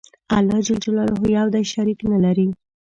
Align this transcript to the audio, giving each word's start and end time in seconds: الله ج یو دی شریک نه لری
الله 0.37 0.59
ج 0.65 0.67
یو 1.37 1.47
دی 1.53 1.63
شریک 1.73 1.99
نه 2.11 2.17
لری 2.23 2.47